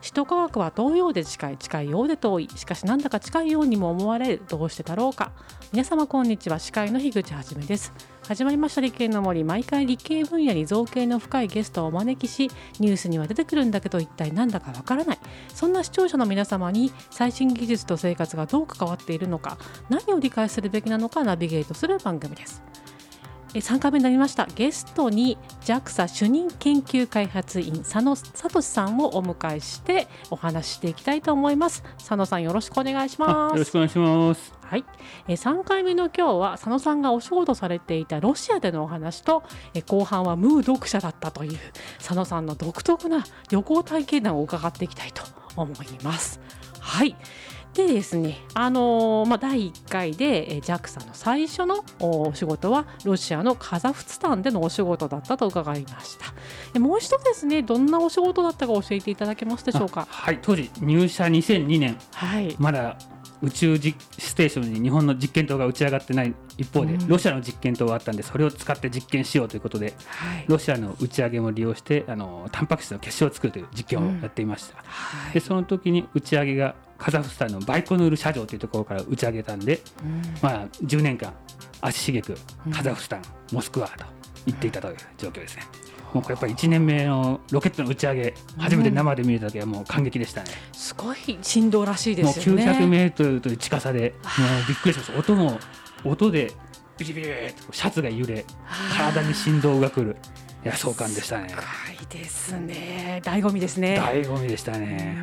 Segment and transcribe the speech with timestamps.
[0.00, 2.48] 首都科学は遠いようで近い近いようで遠い。
[2.54, 4.42] しかしなんだか近いようにも思われる。
[4.48, 5.32] どうしてだろうか。
[5.72, 6.58] 皆様こんにちは。
[6.58, 7.92] 司会の樋口はじめです。
[8.26, 8.80] 始まりました。
[8.80, 15.18] 理系の森毎回理系分野に造形の深いゲストをお招きしニュースには出てくるんだけど一体なんだかわからない。
[15.52, 19.58] そんな視聴者の皆様に最新技術と生活がどう関わっているのか
[19.88, 22.62] 何を理解するべきなのかナビゲートする番組です。
[23.54, 24.46] 3回目になりました。
[24.54, 31.82] ゲストに JAXA 主任研究開発員佐野聡さんをお迎えしてお話ししていきたいと思います。
[31.98, 33.52] 佐野さんよろしくお願いします。
[33.52, 34.52] よろしくお願いします。
[34.60, 34.84] はい、
[35.28, 41.58] え3回目の今日は佐野さんがお仕事されていたロシアでのお話と、え後半はムー読者だったという
[41.98, 45.22] 佐野さんの独特な旅行体験談を伺っていきたいと
[45.56, 46.38] 思います。
[46.80, 47.16] はい
[47.74, 56.18] でですね、あのー、まあ、第1回で、え JAXA の最初のお仕事はロシアのカザフスタンでのお仕事だったと伺いまし
[56.74, 56.80] た。
[56.80, 60.06] もう一度ですねどんなお仕事だったか教えていただけますでしょうか？
[60.10, 62.96] はい当時入社2002年、はい、まだ
[63.40, 81.32] 宇宙ステーションに日本の実験棟が打ち上がってない一方で、うん、ロシアの実験棟があったんでそれを使って実験しようということで、はい、ロシアの打ち上げも利用してあのタンパク質の結晶を作るという実験をやっていました、うんはい、でその時に打ち上げがカザフスタンのバイコヌール社場というところから打ち上げたんで、うん、まあ、10年間
[81.80, 82.36] 足しげく
[82.72, 84.04] カザフスタン、モスクワと
[84.46, 85.62] 行っていたという状況ですね。
[86.12, 90.50] もうやっぱり1年目のロケットの打ち上げ、初めて生で見れた時はもう感激でしたね。
[90.72, 92.64] すごい振動らしいですよね。
[92.64, 95.18] もう900メートルという近さで、もうびっくりしました。
[95.18, 95.58] 音も
[96.04, 96.52] 音で
[96.96, 97.28] ビリビリ
[97.66, 98.44] とシャツが揺れ、
[98.96, 100.16] 体に振動がくる。
[100.64, 101.50] いや壮観でしたね。
[101.50, 101.62] すご
[102.02, 103.20] いですね。
[103.24, 104.00] 醍醐味ですね。
[104.00, 105.22] 醍醐味でしたね。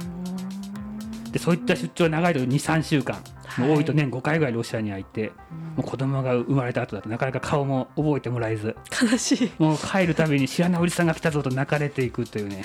[1.36, 3.22] でそういった出張長いと23週間、
[3.58, 5.34] もう多いと年5回ぐらいロシアには行って、
[5.76, 8.74] もう子供が生まれた後だとなかなか顔も覚えてもらえず。
[9.12, 9.52] 悲しい。
[9.60, 12.56] もう帰るたびに知らないおじさんが来たぞと泣かれていくというね。
[12.56, 12.62] も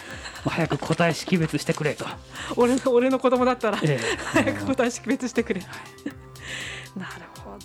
[0.46, 2.04] う早く答え識別してくれと。
[2.54, 5.62] 俺の俺の子供だったら、ええ、早く答え識別してくれ、
[6.96, 7.58] なるほ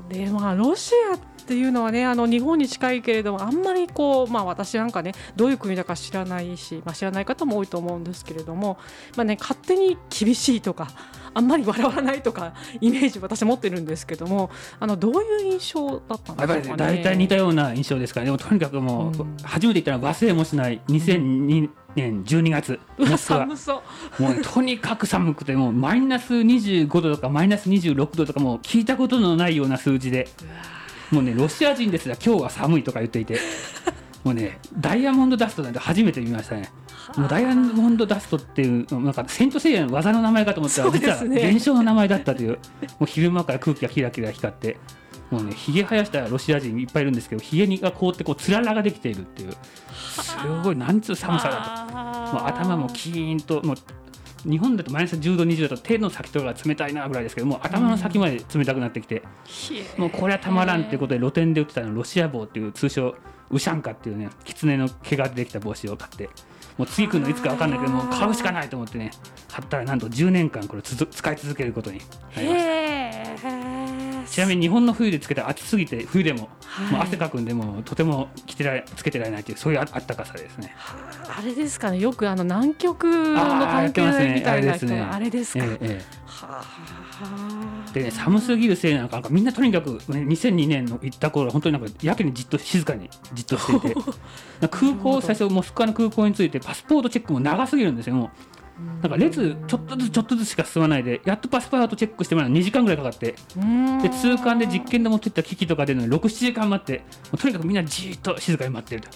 [0.00, 0.08] ど。
[0.08, 8.76] でまあロシアっていうのはねあの日本に近いけれどもあんまりこうまあ私なんかねどういう国だか知らないし、まあ、知らない方も多いと思うんですけれども
[9.16, 10.88] まあね勝手に厳しいとか
[11.32, 22.78] あんまり笑わないとかイメージ私持ってるんですけどもあのどういう印象だったんですか、ね、大体似たような印象ですからでもとにかくもう、うん、初めて言ったら忘れもしない2002年12月
[23.16, 23.82] 寒そ
[24.18, 24.22] う。
[24.22, 30.28] もう、ね、とにかく寒くてもうマイナス25度とかマイナス26度とかもう聞いたことのないような数字で
[31.10, 33.38] もうねロシア人ですら今日は寒いとか言っていて
[34.24, 36.70] もうねダイヤモンドダストなんて初めて見ましたね。
[37.16, 42.58] もうダイヤモンドダストっていうなんかセントセイヤの技の名前かと思ったら、実は現象の名前だったというも
[43.02, 44.76] う昼間から空気がキラキラ光って
[45.30, 49.52] もうねひげ生やしたロシア人いっぱいいるんですけどひげが凍ってこうつららができているっていう。
[49.92, 52.36] すごいなんつう寒さだと。
[52.36, 53.76] もう頭もキーンともう
[54.44, 59.22] 日本だとマイナス10度20度だと手の先とかが冷たいなぐらいですけどもう頭の先まで冷たくなってきて、
[59.96, 63.14] もうこれはたまらんっていうことで露店で売ってたのロシア帽っていう通称
[63.50, 66.28] ウシャンカっていうね狐の毛ができた帽子を買って
[66.76, 69.10] もう次来るのいつか分かんないけどもう買うしかないと思ってね
[69.50, 72.00] 買ったらなんと10年間これつ使い続けることに
[72.36, 73.57] なりました
[74.30, 76.48] ちなみに日本の冬でつけたら暑すぎて冬でも,、
[76.90, 80.74] もう汗かくんでもとても着てらつけてられないというそういうあったかさですね。
[81.28, 81.98] あれですかね。
[81.98, 84.86] よくあの南極の関係みたいな人。
[84.86, 86.62] あ,、ね、あれですか、ええは
[87.88, 93.96] あ、でね寒すぎるせいなのかみんなとにかく、ね、2002年の行った頃本当になんかやけにじっと静かにじっとしていて
[94.70, 98.30] 空港最初モスクワの空港についてパスポートチェックも長すぎるんですよもう
[99.02, 103.34] なんか列ちょっとずつちょっとずつしか進まないでやっとパスポートチェックしてもらうの2時間ぐらいかかって。
[104.02, 107.04] で通関で実験で持ってった機器とか出るのに67時間待って。
[107.36, 109.08] とにかくみんなじっと静かに待ってると。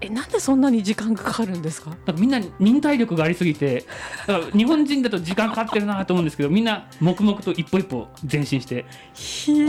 [0.00, 1.90] えなんでそんなに時間がかかるんですか？
[1.90, 3.84] なんかみんな忍耐力がありすぎて。
[4.26, 8.84] だから日本人だと時間かかってるなと思うんですけどみんな黙々と一歩一歩前進して。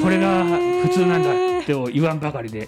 [0.01, 1.33] これが普通なんだっ
[1.65, 2.67] て言わんばかりで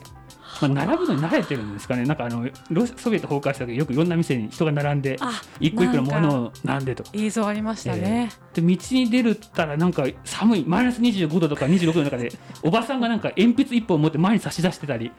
[0.61, 5.17] まあ、並ぶのに慣れてるんですかね、なんかあのロソビエト崩壊した時よくいろんな店に人が並んで、
[5.59, 12.31] 一個一個のものを並んでと映像ありましたね、えー、で道に出るったら、なんか寒い、マイナス25度とか26度の中で、
[12.63, 15.11] おばさんがなんか鉛筆1本持って前に差し出してたり、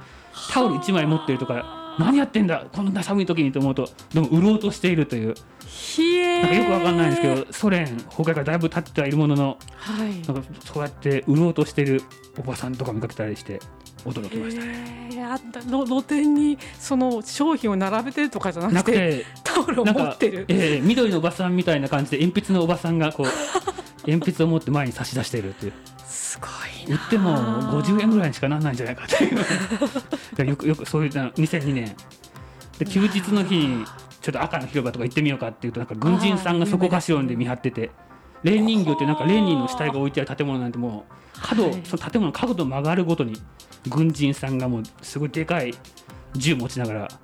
[0.53, 5.35] タオル1枚持ってるとか、何やってんだ、こんな寒い時にと思うと、でも売ろうとしているという。
[6.43, 12.03] なんかよくわかんないんですけどソ連崩壊からだいぶ経ってはいるものの、はい、なんかそうやって売ろうとしている
[12.39, 13.61] おばさんとか見かけたりして
[14.05, 15.09] 驚きましたね。
[15.13, 23.27] えー、あったの露店にその商品を並べてるとかじゃなくてタオルを持ってる、えー、緑のおばさんみたいな感じで鉛筆のおばさんがこう
[24.09, 25.73] 鉛筆を持って前に差し出しているっていう。
[26.07, 31.95] すごい売っても50円ぐらいにしかならないんじゃないかっていう よくよくそういう2002年
[32.79, 33.85] で休日の日に
[34.23, 37.91] ちょっと赤の広場とか行ってみようかっていうとなんか軍人さんがそこかしろんで見張ってて。
[38.43, 41.81] レーン人形ってなんかレーニンの死体が置いてある建物なんてもう角、はい。
[41.85, 43.41] その建物の角度曲がるごとに
[43.89, 45.75] 軍人さんがもうすごいでかい
[46.35, 47.17] 銃持ちながらこ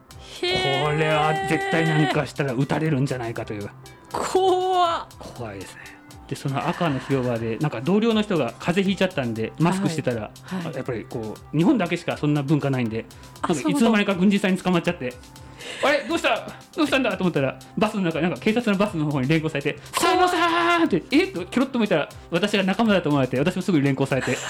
[0.43, 3.69] れは絶対何かしたら撃たれるんじゃないかという。
[4.11, 5.07] 怖っ。
[5.37, 5.98] 怖いですね
[6.29, 10.65] でその赤の広場でなんか同僚の人が風邪ひいちゃったんでマスクしてたら、はい。
[10.67, 13.07] はいやっぱりこう日本だけしかそんな文化ないんで
[13.43, 15.13] あなんかいつの間にか軍人さんに捕まっちゃって
[15.85, 16.05] あれ？
[16.09, 16.47] どうした？
[16.77, 17.17] どうしたんだ？
[17.17, 21.25] と思ったらバスの中なんか警察のバスの方に連行されて「佐野さん!」ってえ？
[21.25, 24.37] っとキョロッと見たら私が仲間だと思われて私もすぐ連行されて。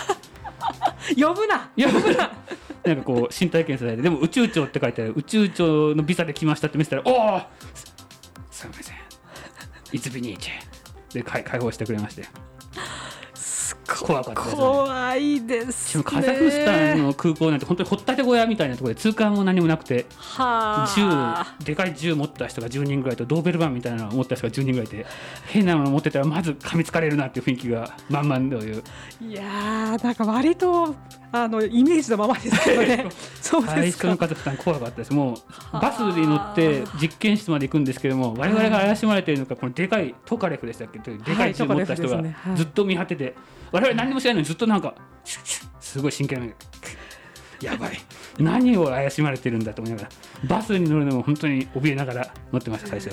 [1.16, 1.70] 呼ぶな！
[1.76, 1.88] いや
[2.84, 2.92] な！
[2.94, 7.40] んかこう身体検査されてでも宇宙庁って書いてある宇宙庁のビザで来ましたって見せたら「おお
[7.74, 7.84] す
[8.62, 8.96] すみません。
[9.92, 10.52] いつビニーチェ」
[11.12, 12.47] で解放してくれまして。
[13.88, 14.60] 怖かったですね。
[14.60, 16.04] 怖いですね。
[16.04, 21.54] カザフスタンの空港なんて本当にほったて小屋みたいなところで通関も何もなくてはあ。
[21.58, 25.06] 銃でかい銃持った人が10人ぐらいとドーベルマンみたいなのを持った人が10人ぐらいいて
[25.46, 28.82] 変なの持ってたらまず噛みつかれるなっていう雰囲気が満々という。
[29.22, 30.94] いやーなんか割と
[31.30, 33.06] あのイメージのままですけどね
[33.40, 34.08] そう最ですか。
[34.08, 35.36] 初のカザフスタン怖かったですもう
[35.72, 40.98] バスに乗って実験室まで行くんですけども我々が怪しまれているのかこのでかいトカレフでしたっけ？
[41.00, 42.22] というでかい銃持った人が
[42.54, 43.34] ずっと見張ってて
[43.72, 44.94] 我々何もしないのにずっとなんか
[45.80, 46.54] すごい真剣な。
[47.60, 47.98] やばい。
[48.38, 50.10] 何を怪しまれてるんだと思いながら
[50.48, 53.10] バスに乗るのも本当に怯えながら乗ってました最初。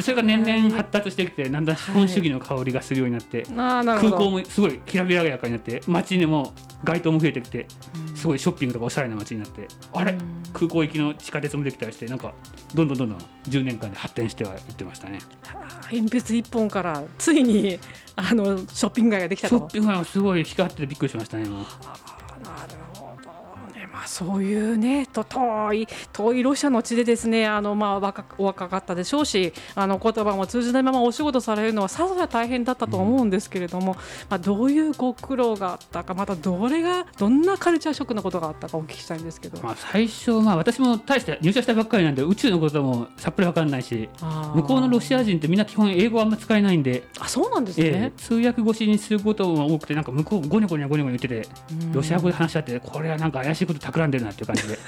[0.00, 4.16] それが年々発達してきてだんだん資本主義の香りがするようになって、あーなるほど。
[4.16, 6.54] 空港もすごいきらびやかになって街にも
[6.84, 7.66] 街灯も増えてきて
[8.14, 10.16] すごいショッピングとかおしゃれな街になってあれ？
[10.52, 12.34] 空港行きの地下鉄もできたりしてなんか
[12.74, 15.18] どんどんどんどん10年間で発展してはいってましたね。
[15.90, 17.78] 鉛筆一本からついに
[18.16, 19.56] あのショッピング街ができたと。
[19.56, 21.46] ショッピングがすごい光っててびっくりしましたね、
[24.02, 33.94] まあ、そういうねと遠い遠いロシアの地でですねあの、まあ、若お若かったでしょうしあの言葉も通じないままお仕事されるのはさぞや大変だったと思うんですけれども、
[34.28, 39.62] まあ、どういうご苦労があったかまたどれがどんなカルチャーショックなことがあったかお聞きしたいんですけど。
[39.62, 44.08] まあ、最初、まあ、私も大して入社したばっかりなんで宇宙のこともさっぱり分かんないし
[44.56, 48.12] 向こうのロシア人ってみんな基本英語あんま使えないんで、あそうなんですええね。
[48.16, 54.78] 通訳越しにすることも多くてなんか向こうゴニョゴニョゴニョゴニョ言っててうんロシア語で話し合ってこれはなんか怪しいこと企んでるなっていう感じで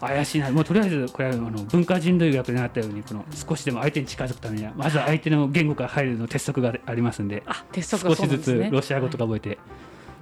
[0.00, 8.68] 怪しいなもうとりあえずこれはあの文化人類学で習ったようにこの少しでも相手に近づくためにはまずは相手の言語から入るの鉄則がありますんであ鉄則少しずつ。
[8.70, 9.58] ロシア語とか覚えて。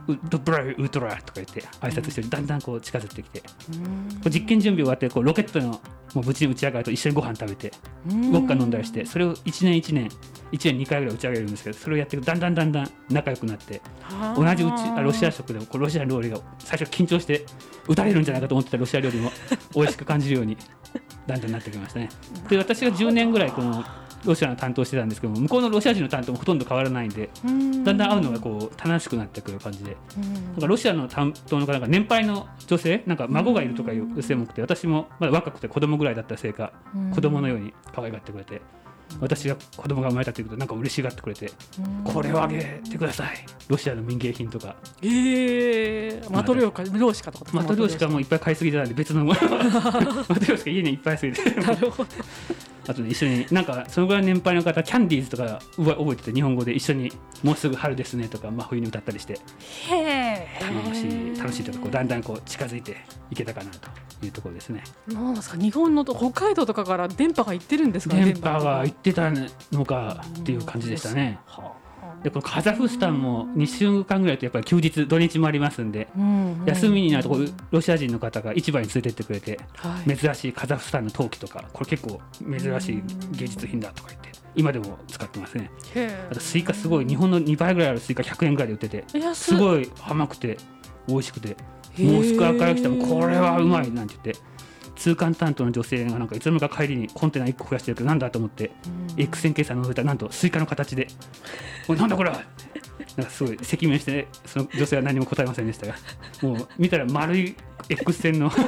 [0.07, 3.47] ウドブライウトラとか言って挨拶してだんだんこう近づいてきてこ
[4.27, 5.81] う実験準備終わってこうロケットの
[6.15, 7.73] もう無事に打ち上がると一緒にご飯食べて
[8.11, 10.09] うんウォッカ飲んだりしてそれを1年1年
[10.53, 13.81] 1年2回ぐらい打ち上げるんですけどそれをやっていくだんだんだんだん仲良くなって
[14.37, 17.45] 同じうちあロシア食でもこうロシア料理が最初緊張して
[17.89, 19.31] 打たれるんじゃないかと思ってたロシア料理も
[19.75, 20.57] 美味しく感じるように
[21.27, 22.11] だんだんなってきましたね。
[22.49, 23.83] で私が10年ぐらいこの
[24.25, 27.85] ロシアの担当してたんですけども向こうのロシア人の担当もほとんど変わらないんでうん。
[27.85, 29.97] だんだん会うのがこう楽しくなってくる感じで。
[30.17, 30.35] うん。
[30.35, 37.11] なんかロシアの担当の方が年配の女性なんか孫がいるとかいう女性も多くて私もまだ若くて子供ぐらいだったせいかうん。
[37.11, 38.61] 子供のように可愛がってくれて
[39.21, 41.51] 私が子供が生まれたということなんか嬉しがってくれて
[42.05, 43.29] これをあげてください。
[43.69, 44.77] ロシアの民芸品とか。
[45.03, 49.41] ええマトリョーカ漁師かとかマトリョーシカもいっぱい買いすぎてたんで別のもの。
[49.41, 51.51] マトリョーシカ家にいっぱいすぎて。
[51.61, 52.11] なるほど。
[52.87, 57.11] あとね一緒になんかそのぐらい年配の方キャンディーズとか覚えてて日本語で一緒に
[57.43, 59.39] もうすぐ春ですねとか真冬に歌ったりして。
[60.61, 62.97] 楽しい楽しいというかこうだんだんこう近づいて
[63.31, 63.89] いけたかなと
[64.27, 64.83] いうところですね。
[65.09, 65.57] なんですか？
[65.57, 68.17] 日本のと北海道とかから電波が行ってるんですか？
[68.17, 69.31] ね電波が行ってた
[69.73, 71.39] のかっていう感じでしたね。
[71.47, 71.85] はあ
[72.25, 76.65] でこのカザフスタンも2週間ぐらいとやっぱり休日土日もありますんで、うんうん。
[76.65, 77.37] 休みになると
[77.71, 80.17] ロシア人の方が市場に連れてってくれてはい。
[80.17, 85.71] 珍しいカザフスタンの陶器とかこれ結構珍しい芸術品だとか言って今でも使ってますね。
[86.31, 90.57] あとスイカすごい日本の2倍ぐらいあるスイカ100円ぐらいで売ってて安すごい甘くて
[91.07, 91.57] 美味しくて
[91.99, 94.43] モスクワから来たらこれはうまいなんて言って
[95.05, 98.71] 通関担当の女性がなんかいつの間にか帰りにコンテナ1個増やしてるけどなんだと思って、
[99.19, 101.09] X 線計算のぞいたらなんとスイカの形で
[101.89, 102.31] 「おいなんだこれ。
[102.31, 102.41] は!」
[103.17, 105.95] なんかすごい赤面してその女性は何も答えませんでしたが
[106.43, 107.55] もう見たら丸い
[107.91, 108.51] X 線の。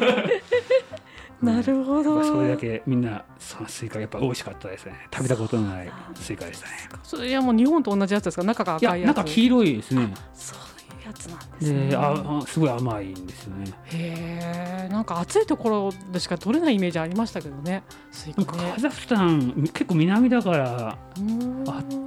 [1.42, 2.22] なるほど。
[2.24, 4.94] それだけみんなそのスイカやっぱ美味しかったですね。
[5.12, 6.72] 食べたことのないスイカでしたね。
[7.02, 8.42] それいやもう日本と同じやつですか？
[8.42, 9.16] 中がいや赤いやつ。
[9.16, 10.14] なんか黄黄色いですね。
[10.34, 10.65] そういう
[11.06, 12.46] やつなんですね。
[12.46, 13.72] すごい甘いんですよね。
[13.86, 17.84] へえんか暑いところでしか取れないイメージありましたけどね。
[18.10, 18.72] スイカね。
[18.74, 20.98] カザフスタン結構南だから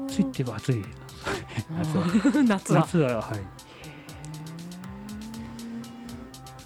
[0.07, 0.83] 暑いって言えば暑い。
[1.77, 2.43] 夏は。
[2.43, 2.79] 夏は。
[2.81, 3.39] 夏ははい。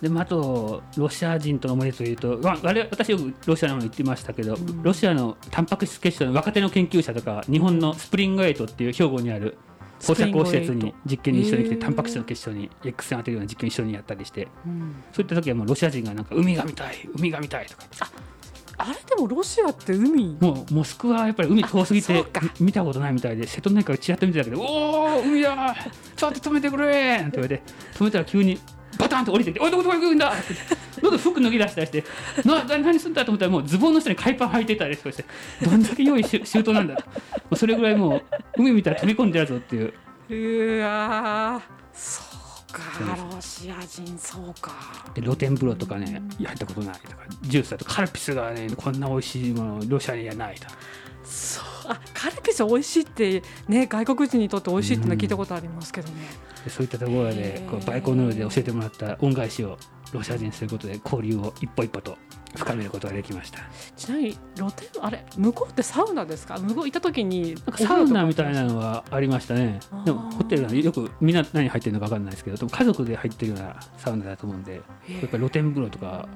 [0.02, 4.84] でまあ、あとロシア人との思い出というと、わ我々私よくロシアのもの言ってましたけど、ん。
[4.84, 9.58] ロシアのタンパク質結晶の若手の研究者とか日本のスプリングエイトっていう兵庫にある
[10.06, 14.96] 放射光施設に実験に一緒に来てタンパク質の結晶に X 線当てるような実験一緒にやったりしてうん。
[15.12, 17.84] そういった時はもうロシア人がなんか海が見たい海が見たいとか
[18.76, 20.36] あれでもロシアって海？
[20.42, 22.26] もうモスクワはやっぱり海遠すぎて
[22.60, 25.76] 見たことないみたいで瀬戸内海をちらっと見てたけど「おお海だ
[26.16, 28.60] ちょっと止めてくれ!」って言われて止めたら急に
[28.98, 30.54] バタンと降りてきて「おいどこどこ行くんだ!」って。
[30.54, 32.04] 言ってどんどん服脱ぎ出したりして
[32.46, 35.26] 「なな何すんだ?」と思ったらもうズボンの下に海パン履いてたりとかして。
[35.64, 36.96] どんだけ用意し周到なんだ
[37.50, 37.56] と。
[37.56, 38.24] それぐらいもう
[38.58, 39.94] 海見たら飛び込んでやるぞっていう。
[40.30, 42.22] うわーそ
[42.70, 42.82] うか
[43.16, 44.72] ロシア人そうか。
[45.14, 50.68] で露天風呂とかね入ったことないとかジュースだとカルピスがねこんな美味しいものロシアにはないと。
[51.24, 59.78] そうあカルピス美味しいってね外国人にとって美味しいってのは聞いたことありますけどね、でそういったところでこうバイコヌールで教えてもらった恩返しを
[60.12, 62.18] ロシア人にすることで交流を一歩一歩と
[62.56, 63.60] 深めることができました。
[63.98, 66.60] ちなみに露天あれ向こうってサウナですか？
[66.60, 69.80] 向こう行った時にサウナみたいなのはありましたね。
[70.06, 76.30] でもホテルはよくみんな何入ってるのか分かんないですけどでも家族で入ってるようなサウナだと思うんでやっぱり露天風呂とか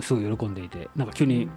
[0.00, 1.48] すごい喜んでいてなんか急に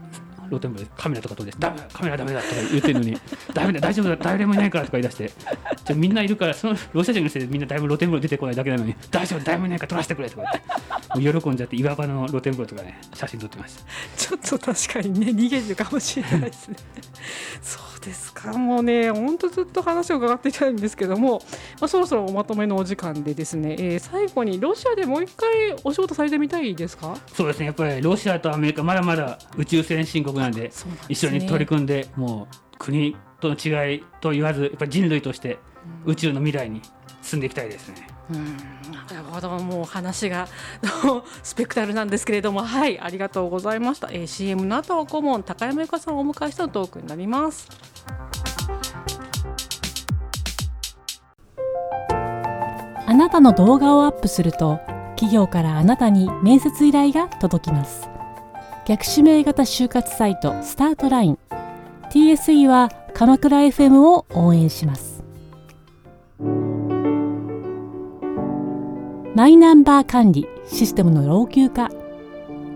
[0.50, 3.18] 露天風呂でカメラとか撮って「ダメだカメラダメだ」とか言ってるのに
[3.54, 5.32] 「ダメだ大丈夫だ誰もいないから」とか言い出して。
[5.88, 10.88] じゃあみんないるからそのロシア人のせいでみんなだいぶ露天風呂出てこないだけなのに「大丈夫誰もいないから撮らせてくれ」とか言って。
[11.32, 13.84] もう喜んじゃって岩場の露天風呂とかね写真撮ってました
[14.18, 16.75] ちょっと確かにね逃げるかもしれないですね。
[17.62, 18.51] そうですか。
[18.54, 21.42] もうね本当ずっと話を伺っていたいんですけども、
[21.80, 25.50] まあ、そろそろおまとめのお時間でですね、えー最後にロシアでもう一回
[25.84, 27.18] お仕事されてみたいですか？
[27.34, 27.68] そうですね。
[27.68, 31.25] やっぱりロシアとアメリカまだまだ宇宙先進国なんでそうなんです。
[31.25, 35.60] ね一緒に取り組んでもう国との違いと言わずやっぱり人類として
[36.06, 36.82] 宇宙の未来に
[37.22, 38.08] 進んでいきたいですね。
[38.32, 38.58] うん。
[38.58, 40.48] なるほどもう話が
[41.44, 47.67] スペクタルなんですけれどもはいありがとうございました、えー CM の後は顧問高山由香さんをお迎えしたトークになります。
[53.10, 54.79] あなたの動画をアップすると
[55.15, 58.10] 企業からあなたに面接依頼が届きます
[58.88, 61.39] 逆指名型就活サイトスタートライン。
[62.10, 65.25] TSE は鎌倉 FM を応援します。
[69.36, 71.91] マイナンバー管理システムの老朽化。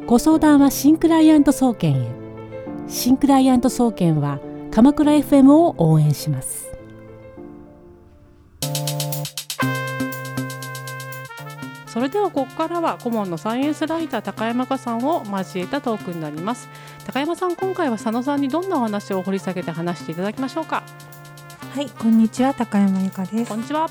[0.05, 2.11] ご相談は新クライアント総研へ。
[2.89, 6.60] 新クライアント総研は鎌倉 FM を応援します。
[11.91, 16.69] それではここからは顧問のサイエンスライター高山香さんを交えたトークになります。
[17.05, 20.83] 高山さん今回は佐野さんにどんなお話を掘り下げて話していただきましょうか？
[21.75, 23.49] はい、こんにちは、高山由香です。
[23.49, 23.59] こん。
[23.59, 23.89] にちは。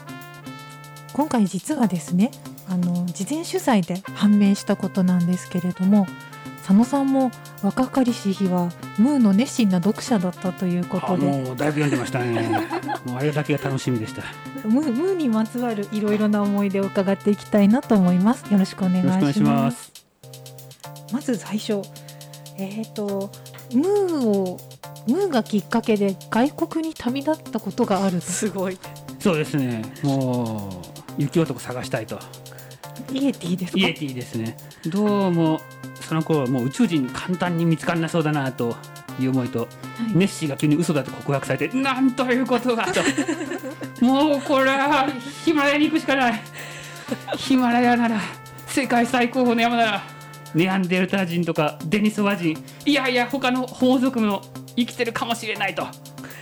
[1.13, 2.31] 今回実はですね、
[2.71, 6.07] あの事前取材で判明したことなんですけれども、
[6.61, 7.31] 佐野さんも
[7.63, 12.49] 若かりし日はムーの熱心な読者だったというこあとで、もうだいぶ読んでましたね。
[13.07, 14.21] もうあれだけが楽しみでした。
[14.23, 14.27] よ
[14.65, 18.45] ムームーにまつわるいろいろな思い出を伺っていきたいなと思います。
[18.53, 19.53] よろしくお願いしろしくお願いしま。
[19.63, 19.93] ますす。
[21.13, 21.83] まず最初、
[22.57, 23.31] えっ、と
[23.75, 24.61] ムーを
[25.09, 28.27] ムーがきっかけで外国に旅立ったことがあると。
[28.27, 28.79] すごい
[29.19, 29.83] そうですね。
[30.03, 30.83] も
[31.19, 32.19] う雪男探したいと。
[33.13, 33.79] イエティですか？
[33.79, 34.57] イエティですね。
[34.87, 35.61] どうも
[36.11, 38.77] その頃もう宇宙人簡単に見つからなそうだなと
[39.21, 39.67] いう思いと、は
[40.13, 40.17] い。
[40.17, 43.01] ネッシーが急に嘘だと告白されて なんということがと。
[44.05, 45.07] もうこれは
[45.45, 46.43] ヒマラヤに行くしかない。
[47.37, 48.21] ヒマラヤなら
[48.67, 50.03] 世界最高峰の山なら
[50.53, 52.59] ネアンデルター人とかデニソワ人。
[52.85, 54.43] いやいや他の法族も
[54.75, 55.87] 生きてるかもしれないと。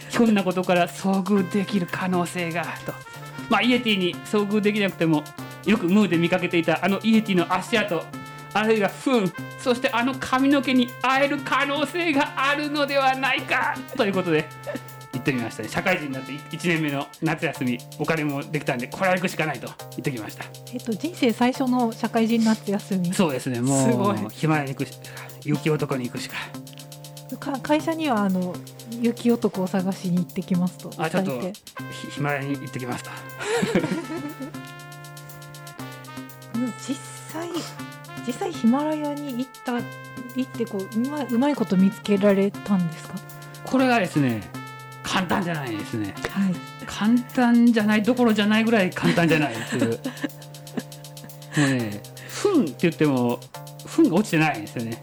[0.09, 2.95] ひょんなことから遭遇できる可能性がと。
[3.51, 5.23] まあイエティに遭遇できなくても
[5.67, 8.03] よくムーで見かけていたあのイエティの足跡
[8.55, 14.47] あるいは糞そしてあの髪の毛に会える可能性があるのではないかということで
[15.13, 15.69] 行ってみましたね。
[15.69, 20.45] 社会人になって1年目の夏休みお金もできたんでこれは行くしかないと言ってきました。
[20.73, 23.13] えっと人生最初の社会人夏休み。
[23.13, 23.61] そうですね。
[23.61, 24.25] もすごい。
[24.25, 24.99] うヒマラヤに行くし
[25.45, 26.37] 雪男に行くしか。
[27.37, 28.55] か会社にはあの
[29.01, 31.53] 雪男を探しに行ってきますとあちょっとヒ
[32.11, 33.11] ヒマラヤに行ってきました
[36.55, 36.97] うん実
[37.31, 37.49] 際
[38.29, 39.83] 実際ヒマラヤに行った行
[40.43, 43.15] ってこううまいうまいこと見つけられたんですか？
[43.65, 44.43] これがですね
[45.03, 46.15] 簡単じゃないですね。
[46.31, 46.55] はい。
[46.87, 49.91] 簡単じゃないどころじゃないぐらい簡単じゃないっていう。
[51.59, 53.41] もうね糞って言っても
[53.87, 55.03] 糞が落ちてないんですよね。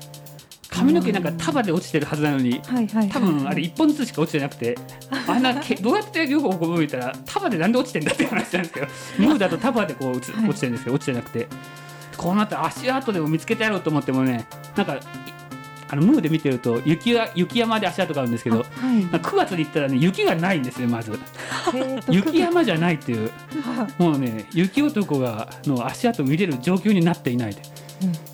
[0.69, 4.77] 髪の毛なんか束で落ちてるはずなのにはいはい多分あれ1本ずつしか落ちてなくて
[5.25, 8.87] あんなけ どうやって両方こう見たら束でなんで落ちてんだって話なんですけど
[9.25, 11.47] ムーだと束でこう落ちてるんですけど落ちてなくて
[12.15, 14.99] ここうなったら足跡でも見つけてやろうと思ってもねなんかい
[15.87, 19.01] あのムーで見てると雪が雪山で足跡があるんですけどはい。
[19.05, 21.17] なんか9月に行ったらね雪がないんですねまず。
[22.09, 23.29] 雪山じゃないっていう。
[23.61, 27.61] はもうね雪男がの足跡見れる状況になっていないで。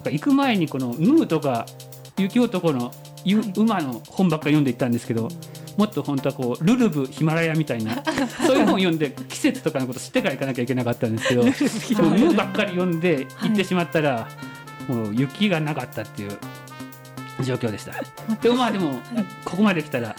[0.05, 0.13] うん。
[0.13, 1.65] 行く前にこのムーとか
[2.17, 2.91] 雪男の
[3.25, 3.53] ゆはい。
[3.57, 5.27] 馬の本ばっかり読んでいったんですけど、
[5.77, 8.03] もっと本当はこうルルブヒマラヤみたいな
[8.45, 14.27] そういう本を読んで季節とかのこと知ってから行かなきゃいけなかったんですけどもうばっかり読んで行ってしまったら、
[14.87, 16.31] もう雪がなかったっていう
[17.43, 17.93] 状況でした。
[18.41, 18.99] でもまあでも
[19.45, 20.15] ここまで来たら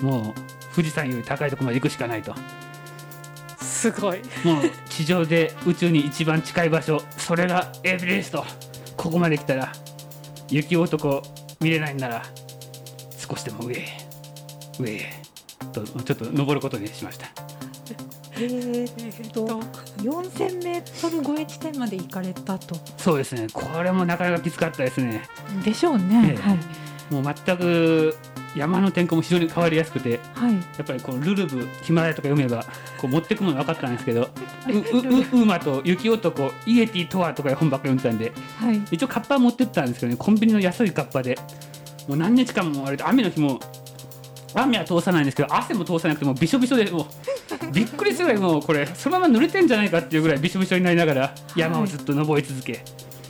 [0.00, 2.34] もう富士山より高いところまで行くしかないと。
[3.60, 4.20] すごい。
[4.44, 8.44] もう地上で宇宙に一番近い場所それがエベレスト。
[8.96, 9.72] ここまで来たら
[10.50, 11.22] 雪男
[11.60, 12.22] 見れないんなら
[13.16, 14.09] 少しでも上へ
[14.78, 15.12] 上へ
[15.72, 17.26] とちょっと登ることにしました。
[18.36, 19.46] えーと
[19.98, 22.76] 4000メートル超え地点まで行かれたと。
[22.96, 23.48] そうですね。
[23.52, 25.22] これもなかなかきつかったですね。
[25.62, 26.42] でしょうね、ええ。
[26.42, 26.58] はい。
[27.12, 28.16] もう全く
[28.56, 30.54] 山の天候も非常に変わりやすくてはい。
[30.54, 32.64] やっぱりこうルルブヒマラヤとか読めば
[32.98, 34.30] こう持ってくもの分かったんですけど
[34.68, 38.80] ううう馬と雪男イエティとはとか本ばっかり読んでたんではい。
[38.90, 40.16] 一応カッパは持ってったんですけどね。
[40.16, 41.36] コンビニの安いカッパで
[42.08, 43.60] もう何日間もあれで雨の日も
[44.54, 47.06] 雨は通さないんですけど汗も通さなくてもうびしょびしょでもう
[47.72, 52.72] びっくりするぐらいもうこれそのまま濡れてんじゃないかっていうぐらいびしょびしょになりながら山をずっと登り続け、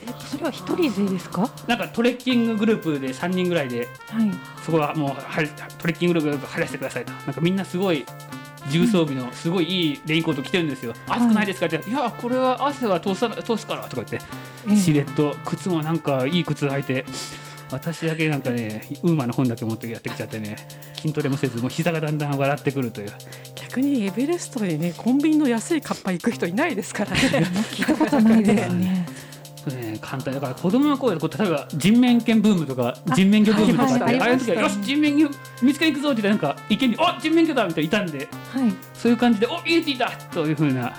[0.07, 1.49] えっとそれは一人勢ですか？
[1.67, 4.31] なんかトレッキンググループで3人ぐらいではい。
[4.65, 7.11] そこはもうはりトレッキンググループ晴らしてくださいと。
[7.11, 8.05] なんかみんなすごい
[8.69, 14.19] 重装備のすごいいいレインコート着てるんですよ、暑くないですかって「いやこれは汗は通さ通すから」とか言って
[14.69, 14.75] ええ。
[14.77, 17.03] シレット靴もなんかいい靴履いて
[17.71, 20.55] 私だけなんかねウーマの本だけ持ってやってきちゃってね
[20.95, 23.11] 筋トレもせずもう膝がだんだん笑ってくるという。
[23.55, 27.17] 逆にエベレストでねコンビニの安いカッパ行く人いないですからね。
[27.71, 29.05] 聞いたことないですね。
[29.63, 35.29] それね簡単だから子供の頃こう例えば人面犬ブームとか人面魚ブームとかってああいう時はよし人面魚
[35.61, 38.27] 見つけに行くぞって言ってなんか池に「お人面魚だ!」みたいないたんではい。
[38.95, 40.93] そういう感じで「おイエティだ!」というふうな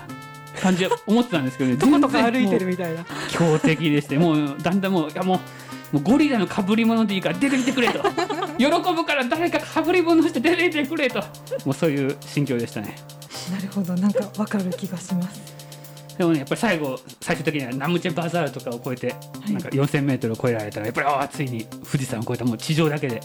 [0.61, 1.75] 感じで思ってたんですけどね。
[1.77, 3.05] どことか歩いてるみたいな。
[3.29, 5.39] 強敵でしてもうだんだんもういやもう
[5.93, 8.01] もうゴリラの被り物でいいから出てきてくれと。
[8.57, 11.19] 喜ぶから誰か被り物して出てきてくれと。
[11.65, 12.95] もうそういう心境でしたね。
[13.51, 15.39] なるほどなんかわかる気がします。
[16.17, 19.15] でもねやっぱり最後最終的にはナムチェバザールとかを越えて、
[19.47, 19.53] い。
[19.53, 22.45] なんか4000メートルを超えられたらやっぱりああついに富士山を越えた。
[22.45, 23.21] もう地上だけで、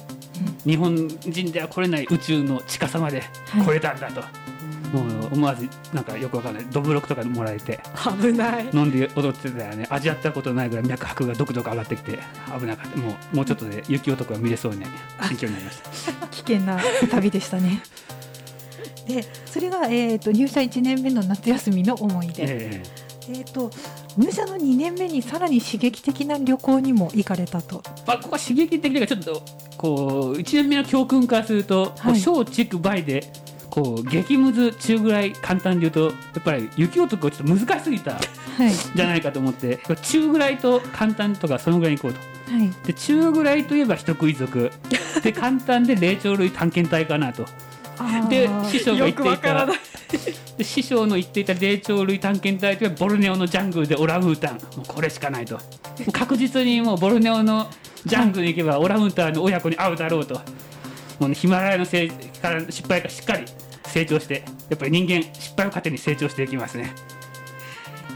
[0.67, 3.23] 日本人では来れない宇宙の近さまで
[3.65, 4.23] 来れたんだと、
[4.93, 6.67] もう思わずなんかよくわかんない。
[6.71, 7.81] ドブロクとかもらえて。
[8.21, 8.69] 危ない。
[8.73, 12.19] 飲んで踊ってたらね味わったことないぐらい脈拍がどくどく上がってきて
[12.59, 12.97] 危なかった。
[12.99, 14.85] もうもうちょっとで雪男が見れそうに
[15.21, 16.27] 心境になりました。
[16.29, 17.83] 危険な旅でしたね。
[19.07, 22.83] でそれが、えー、と入社1年目の夏休みの思い出、え
[23.31, 23.71] えー、と
[24.19, 27.83] 入社の2年目にさらに刺激的な旅行にも行かれたと。
[27.87, 29.43] えまあ、ここは刺激的というかちょっと
[29.77, 32.21] こう1年目の教訓からすると、はい。
[32.21, 33.25] 小畜梅で
[33.79, 36.11] こう激ムズ中ぐらい簡単に言うとや
[36.41, 38.21] っぱり雪男がちょっと難しすぎたは
[38.67, 38.73] い。
[38.73, 42.53] じゃないかと思って中ぐらいと簡単とかそのぐらいに行こうと。
[42.53, 42.87] はい。
[42.87, 44.73] で中ぐらいといえば人食い族。
[45.23, 47.47] で簡単で霊長類探検隊かなと。
[48.29, 49.67] で師匠が言っていた。
[50.57, 54.55] で師匠の言っていた霊長類探検隊というのはボルネオのジャングルでオランウータン。
[54.55, 55.61] もうこれしかないと。
[56.13, 57.69] 確実にもうボルネオの
[58.05, 60.35] ジャングルに行けばオランウータンの親子に会うだろうと。
[61.21, 63.45] もう、ね、ヒマラヤのせいから失敗からしっかり
[63.89, 66.93] 成長してやっぱり人間失敗を糧に成長していきますね。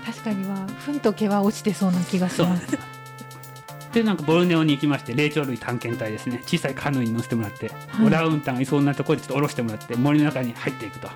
[0.05, 2.79] 確かには糞と毛は落ちてそうな気がします。
[3.93, 6.41] でなんかボルネオに行きまして霊長類探検隊ですね。
[6.47, 8.07] 小さいカヌーに乗せてもらって、はい。
[8.07, 11.09] オランウータンがいそうなところでちょっと下ろしてもらって森の中に入っていくと。
[11.09, 11.15] は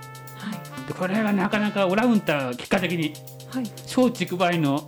[0.85, 0.89] い。
[0.89, 3.15] でこれがなかなかオランウータンは結果的に
[3.51, 3.71] はい。
[3.87, 4.87] 小竹梅の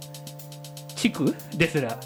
[0.94, 1.98] 地区ですら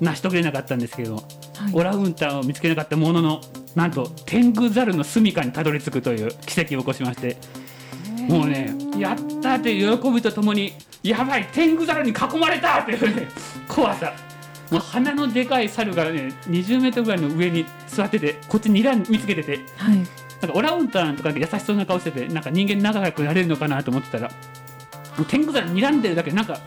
[0.00, 1.16] 成し遂げれなかったんですけども、
[1.56, 1.72] はい。
[1.72, 3.40] オランウータンを見つけなかったものの
[3.76, 7.36] なんと天狗猿の住処にたどり着くという奇跡を起こしまして。
[8.28, 10.72] もうねやったーという喜びとともに
[11.04, 13.28] やばい天狗猿に囲まれたっていうね
[13.68, 14.12] 怖さ。
[14.70, 19.60] もう鼻のでかい猿がね20メートルぐらいの上に座っててこっちにら見つけてて。
[19.76, 19.96] はい。
[20.40, 24.34] なんかオランウータンとかで優しそうな顔しててなんか人間仲良くなれるのかなと思ってたらも
[25.22, 26.58] う天狗猿睨んでるだけでなんか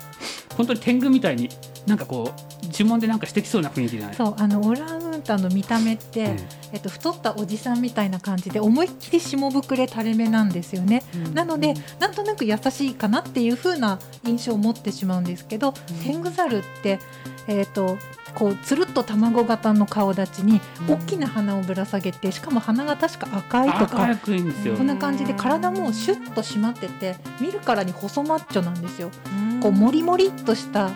[0.55, 1.49] 本当に天狗みたいに
[1.85, 4.15] なんかこう呪文でなんかしてきそうな雰囲気じゃない。
[4.15, 6.37] そうあのオランウータンの見た目って、うん
[6.71, 11.03] えっと、太ったおじさんみたいな感じで思いっきり下膨れ垂れ目なんですよね、
[11.33, 16.99] なのでなんとなく優しいかなっていう風な印象を持ってしまうんですけど、天狗猿って、
[17.47, 17.97] えっと
[18.35, 20.93] こうつるっと卵型の顔立ちにうん。
[20.93, 29.09] 大きな鼻をぶら下げてしかも鼻が確か赤いとか赤くいいんですよこんな感じで体もシュッと締まってて見るからに細マッチョなんですよ。
[29.61, 30.91] こうモリモリっとした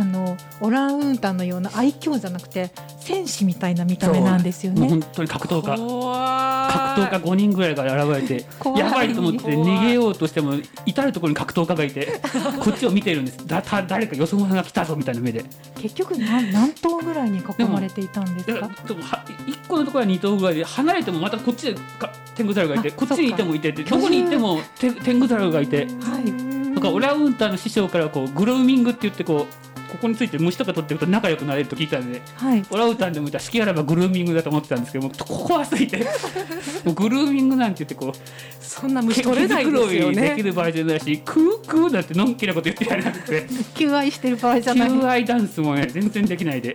[0.00, 4.88] ああのオランウータンのような愛嬌じゃなくて戦士みたいな見た目なんですよね。
[4.88, 5.76] 本当に格闘家。
[5.76, 10.54] 格闘家5人ぐらいが現れてやばいと思って逃げようとしても
[10.86, 12.20] 至る所に格闘家がいて
[12.60, 13.46] こっちを見ているんです。
[13.46, 15.44] だた誰かよそ者が来たぞみたいな目で。
[15.76, 18.68] 結局何何頭ぐらいに囲まれていたんですか？
[18.86, 25.86] でもは1個のところは2頭ぐらいで離れてもまたこっちでかテングザルがいてあこっちにいてもいてどこに行ってもテテングザルがいて。
[25.86, 26.50] はい。
[26.70, 32.64] なんかオランウータンの師匠からこうグルーミングって言ってこうここについて虫とか取っていくと仲良くなれると聞いたんではい。
[32.70, 35.98] オランウータンでもいたら好きあらばグルーミングだと思ってたんですけどもうこ怖すぎて。
[36.84, 44.88] もうグルーミングなんて言ってこうそんな虫取れないですよ毛づくろいできねる場合じゃないしクークーなんてのんきなこと言ってやれなくて求愛してる場合じゃない。
[44.90, 46.74] 求愛ダンスもね全然できないで。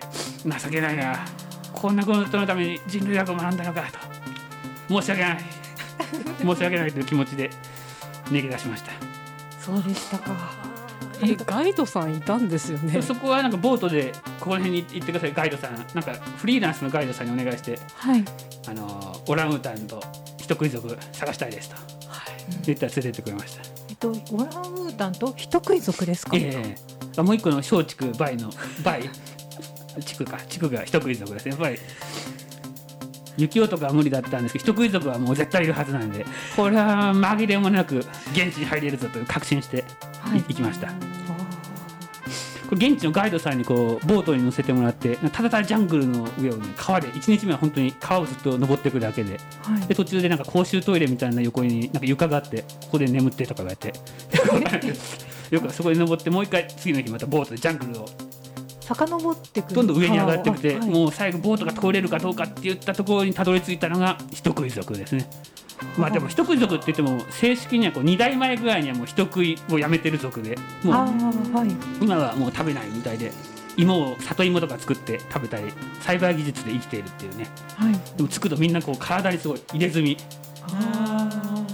[0.62, 1.26] 情けないな。
[1.74, 3.82] こんなことのために人類学を学んだのか
[4.88, 5.02] と。
[5.02, 5.38] 申し訳ない。
[6.40, 7.50] 申し訳ないという気持ちで
[8.30, 8.92] 逃げ出しました。
[9.60, 10.65] そうでしたか。
[11.24, 13.02] えガイドさんいたんですよね？
[13.02, 15.34] そこはなんかボートでこの辺に行ってください。
[15.34, 17.80] ガイドさんなんかフリーランスのガイドさんにお願いして。
[17.96, 18.24] はい。
[18.68, 20.02] あのオランウータンと
[20.38, 21.76] 人食い族探したいですと。
[22.66, 23.62] 言ったら連れてってくれました。
[23.90, 26.36] えっとオランウータンと人食い族ですか？
[26.36, 26.76] え
[27.18, 28.50] えもう一個の小畜バイの
[28.84, 29.10] バイ
[30.02, 30.38] 地区か。
[30.50, 31.52] 地区が人食い族ですね。
[31.52, 31.80] やっぱり
[33.38, 37.98] 雪男は無理だったんですけど人食い族はもう絶対いるはずなんでこれは紛れもなく
[38.32, 39.84] 現地に入れるぞと確信して
[40.20, 40.40] はい。
[40.40, 40.88] い行きました、
[42.68, 49.88] これ現地のガイドさんにこうボートに乗せてもらってただただジャングルの上を、ね、川で1日目は本当に川をずっと登っていくだけではい。
[49.88, 53.94] で途中でなんか公衆トイレみたいな横になんか床があってここで眠ってとか言われて。
[55.52, 58.06] よくそこで登ってもう一回次の日またボートでジャングルを
[58.86, 59.76] 遡ってくる。
[59.76, 65.30] どんどん上に上がってきて、はいもう最後ボートが通れるかどうかって言ったところにたどり着いたのが人食い族ですね。
[65.98, 71.30] まあでも人食い族って言っても正式にはこう2代前ぐらいにはもう人食いをやめてる族であも
[71.62, 71.68] う。
[72.02, 73.32] 今はもう食べないみたいで
[73.76, 75.66] 芋を里芋とか作って食べたり
[76.02, 77.94] 栽培技術で生きているっていうねはい。
[78.18, 80.18] でもつくとみんなこう体にすごい入れ墨。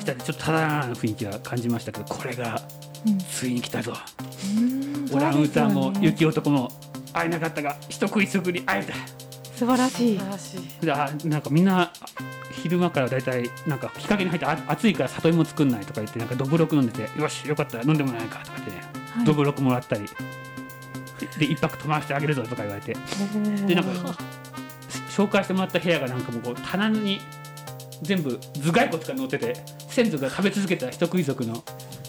[0.02, 2.62] したりちょっとただな雰囲気は感じましたけどこれが
[3.06, 3.94] うんついに来たぞ
[4.58, 6.70] うんオランウータンも雪男も
[7.14, 8.94] 会えなかったが人食い族に会えた。
[9.56, 10.18] 素晴らしい。
[10.18, 11.92] 素晴らしいであなんかみんな
[12.52, 18.82] 昼間からだいたいなんか日陰に入ってあ暑いから里芋作んないとか言ってなんかどぶろく飲んでてよしよかったら飲んでもらえないかとか言ってね、
[19.16, 19.26] はい。
[19.26, 20.06] どぶろくもらったり。
[21.38, 22.96] で一泊泊まらせてあげるぞとか言われて。
[23.68, 24.16] でなんか
[25.10, 27.20] 紹介してもらった部屋がなんかもうこう棚に
[28.02, 29.54] 全部頭蓋骨が乗ってて
[29.90, 31.64] 先祖が食べ続けた人食い族の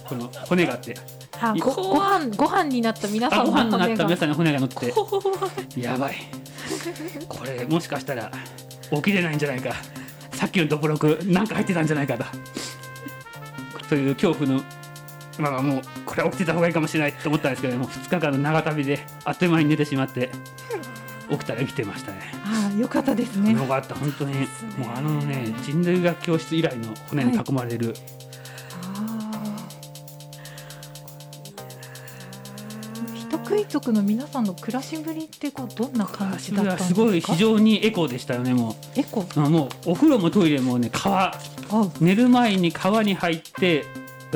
[0.04, 0.94] この骨があって
[1.42, 3.46] あごご飯ご飯になった皆さん。
[3.46, 4.60] ご飯になった皆さんの骨が。
[4.60, 5.80] 乗って。
[5.80, 6.16] やばい。
[7.28, 8.30] これもしかしたら
[8.90, 9.74] 起きれないんじゃないか。
[10.32, 12.24] さっきのドブロクなんか入ってたんじゃないかと。
[13.88, 14.62] そういう恐怖の
[15.38, 20.30] まあまあもうこれは起きてた方がいいかもしれないと思ったんですけども2日間の長旅であっという間に寝てしまって
[21.30, 22.18] 起きたら生きてましたね。
[22.44, 23.52] ああよかったですね。
[23.52, 24.34] よかった本当に。
[24.34, 27.98] もうあのね人類学教室以来の骨に囲まれる、あ
[33.72, 36.94] 族の皆さんの暮らしぶりってこうどんな感じだったんですか？
[36.94, 41.38] すごい非常にエコでしたよねもエコもうお風呂もトイレもね川あ。
[42.00, 43.84] 寝る前に川に入って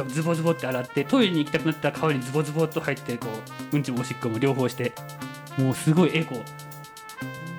[0.08, 3.28] ズボズボって洗ってトイレに行きたくなったら川にズボズボっと入ってこ
[3.72, 4.92] ううんちもおしっこも両方して。
[5.58, 6.34] もうすごいエコ、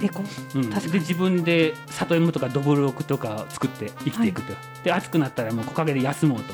[0.03, 0.21] エコ
[0.53, 0.91] うん、確かに。
[0.91, 6.53] で自分で里芋とかどぶろくとかを作って生きていくと、で暑くなったらもう木陰で休もうと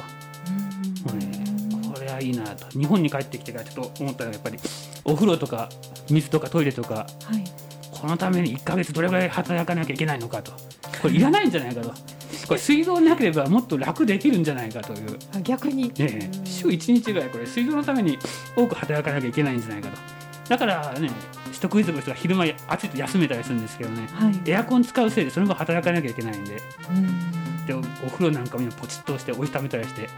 [2.24, 2.68] いいなと。
[2.78, 4.60] 日本に帰ってきてからちょっと思ったのがやっぱり
[5.06, 5.70] お風呂とか
[6.10, 7.06] 水とかトイレとかは
[7.38, 7.44] い。
[7.92, 10.52] このために1ヶ月どれぐらい働かなきゃいけないのかと。
[11.02, 11.90] これいらないんじゃないかと。
[12.48, 15.18] これ水道なければもっと楽できるんじゃないかという。
[15.34, 15.84] あ逆に。
[15.84, 16.30] ねえ。
[16.44, 18.18] 週1日ぐらいこれ水道のために
[18.56, 19.98] 多く働かなきゃいけないんじゃないかと。
[20.50, 21.10] だからね
[21.46, 24.08] 取得遺族の人が昼間暑いと休めたりするんですけどね。
[24.12, 24.50] はい。
[24.50, 26.58] エアコン使うせいでその分働かなきゃいけないんで。
[26.90, 27.66] うん。
[27.66, 30.10] でおお風呂なんかも今ポチッと押してお湯ためたりして。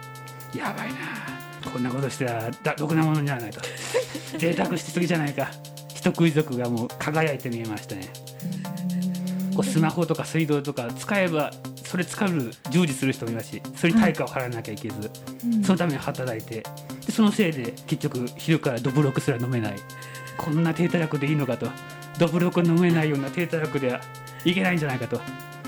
[0.57, 1.34] やばいな
[1.71, 3.61] こんなことしてはだろくなものにならないと。
[4.37, 5.49] 贅沢しすぎじゃないか。
[5.93, 8.09] 人食い族がもう輝いて見えましたね。
[9.55, 11.51] こうスマホとか水道とか使えば
[11.83, 15.11] それ使う従事する人もいますしそれに対価を払わなきゃいけず、
[15.45, 15.63] うん。
[15.63, 16.63] そのために働いて
[17.05, 19.75] でそのせいで結局昼からドブロクすら飲めない。
[20.37, 21.69] こんな低たらくでいいのかと。
[22.17, 24.01] ドブロク飲めないような低たらくでは
[24.45, 25.19] いけないんじゃないかと。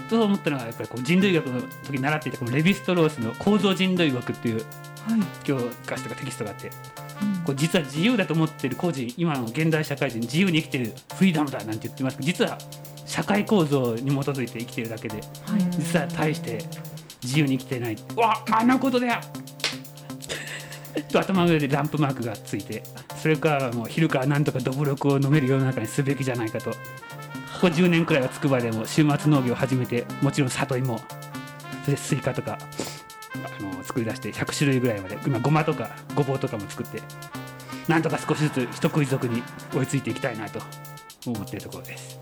[0.09, 4.63] そう思ったのがやっぱりこう人類学の時に習っていたこのレヴィストロースの構造人類学っていう
[5.07, 5.21] はい。
[5.43, 7.43] 教科書とかテキストがあってうん。
[7.43, 12.57] こう実は自由だと思ってる個人今の現代社会人自由に生きてるフリーダムだなんて言ってますけど実は
[13.05, 15.23] 社会構造に基づいて生きてるだけではい。
[15.71, 16.59] 実は大して
[17.23, 17.97] 自由に生きてない。
[18.15, 19.21] わあんなことだよ！
[21.07, 22.83] とと頭の上でランプマークがついて
[23.15, 26.71] それからもう昼からなんとかどぶろくを飲める世の中にすべきじゃないかと。
[26.71, 32.59] ここ10年くらいは筑波でも週末農業を始めてもちろん里芋それでスイカとか
[33.33, 33.66] あの
[33.97, 37.01] 作り出して100種類ぐらいまで今ごまとかごぼうとかも作って
[37.87, 39.41] なんとか少しずつ人食い族に
[39.73, 40.59] 追いついていきたいなと
[41.25, 42.19] 思っているところです。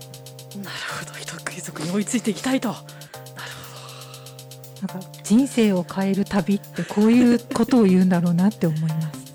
[0.56, 0.68] なる
[1.00, 2.84] ほど人食い族に追いついていきたいとなんか
[5.22, 9.34] 人生を変える旅ってこういうことを言うんだろうなって思います。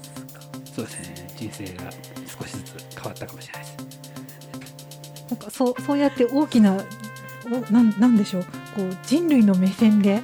[0.76, 1.92] そうですね人生が
[2.26, 3.78] 少しずつ変わったかもしれないです。
[5.30, 6.84] なんかそうそうやって大きな
[7.46, 10.24] おなんなんでしょうこう人類の目線で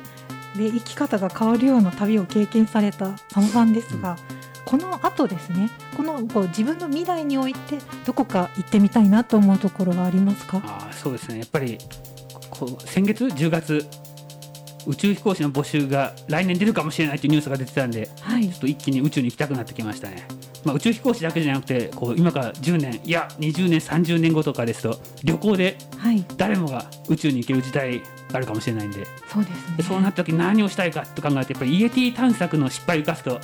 [0.57, 4.17] で生き方が変わるような旅を経験された佐野さんですが、
[4.65, 10.61] この後ですねこのこう自分の未来においてどこか行ってみたいなと思うところはありますか？
[10.65, 11.39] ああそうですね。
[11.39, 11.77] やっぱり
[12.49, 13.87] こう先月10月
[14.85, 18.49] 宇宙飛行士の募集が来年出るかもしれないというニュースが出てたんではい。
[18.49, 20.25] ちょっと一気に宇宙に行きたくなってきましたね、
[20.63, 26.25] まあ、宇宙飛行士だけじゃなくてこう今から10年いや20年30年後とかですと旅行ではい。
[26.37, 28.01] 誰もが宇宙に行ける時代
[28.33, 29.05] あるかもしれないんで。
[29.27, 29.77] そうですね。
[29.77, 33.39] でそうなった時何をしたいかと考えてやっぱりイエティ探索の失敗を生かすと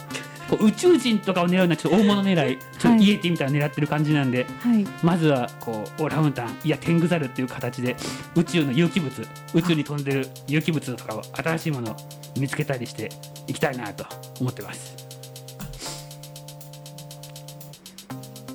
[0.49, 4.85] こう宇宙人とかを狙うのはちょっと大物狙いちょっとイエティみたいなの狙ってる感じなんで、はい。
[5.01, 7.95] まずはこうオランウータンいやテングザルっていう形で
[8.35, 9.11] 宇宙の有機物
[9.53, 11.95] 宇宙に飛んでる有機物とかを新しいものを
[12.37, 13.09] 見つけたりして
[13.47, 14.05] いきたいなと
[14.39, 14.95] 思ってます。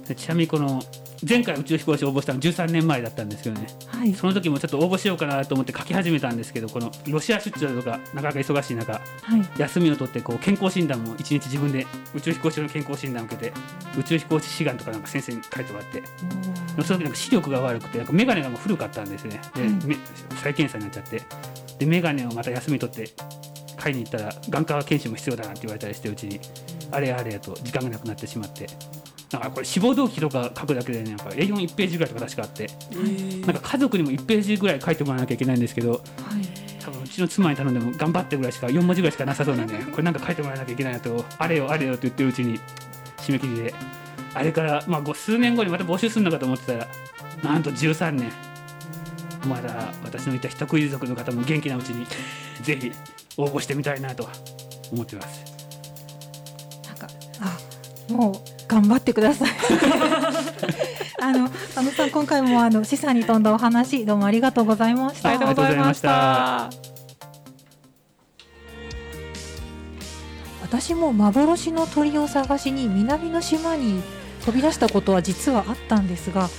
[0.06, 0.82] でちなみにこの
[1.26, 3.66] 前回宇宙飛行士応募したの13年前だったんですけどね。
[3.86, 4.14] はい。
[4.14, 9.00] その時もちょっと応募しようかなと思って書き始めたんですけどこのロシア出張とかなかなか忙しい中は
[9.36, 9.60] い。
[9.60, 13.52] 休みを取ってこう健康診断も一日自分で宇宙飛行士の健康診断を受けて
[13.98, 16.02] 宇宙飛行士志願とかなんか先生に書いてもらって
[16.82, 19.40] その時なんか視力が悪くてなんか眼鏡がもう古かったんですね。
[19.54, 19.96] で、うんめ
[20.42, 21.22] 再検査になっちゃって。
[21.78, 23.10] で眼鏡をまた休み取って
[23.76, 26.40] 買いに行ったら眼科検診も必要だなって言われたりしてうちに。
[26.90, 28.66] あれあれと時間がなくなってしまって
[29.30, 32.68] なんかこれ志望動機とか書くだけでねなんか A41 ページぐらいとか確かあって。
[33.46, 36.00] なんか家族にも1ページぐらい書いてもらわなきゃいけないんですけどはい。
[36.80, 42.58] 多分うちの妻に頼んでも頑張ってぐらいしか4文字ぐらいしかなさそうなんで これなんか書いてもらわなきゃいけないなとあれよあれよと言ってるうちに
[43.18, 43.74] 締め切りで
[44.34, 46.88] あれからまあご数年後にまた募集するのかと思ってたら
[47.42, 48.32] なんと13年。
[49.46, 52.06] まだ私のいた人食い族の方も元気なうちに
[52.62, 52.92] ぜひ
[53.36, 54.30] 応募してみたいなとは
[54.92, 55.44] 思ってます。
[56.86, 57.08] なんか
[57.40, 57.58] あ
[58.12, 59.48] もう頑張ってください。
[61.20, 65.30] あの佐野さん今回もあの示唆に富んだお話どうもありがとうございました。
[65.30, 66.88] ありがとうございましあた。
[70.62, 74.02] 私も幻の鳥を探しに南の島に
[74.44, 76.50] 飛び出したことは実はあったんですが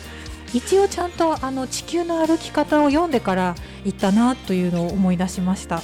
[0.52, 5.82] 一応ちゃんとあの地球の歩き方を読んでから行ったなというのを思い出しました。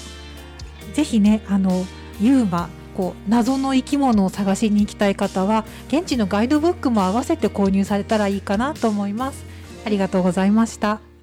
[0.93, 1.85] ぜひねあの
[2.19, 9.43] ユーマこう謎の生き物を探しに行きたい方は現地のガイドブックも合わせて購入されたらいいかなと思います。
[9.85, 11.14] ありがとうございました。